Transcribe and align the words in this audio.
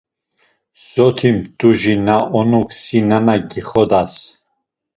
Soti 0.89 1.27
mtuci 1.35 1.93
na 2.05 2.15
onuk 2.39 2.69
si 2.81 2.97
nana 3.09 3.35
gixodas. 3.49 4.13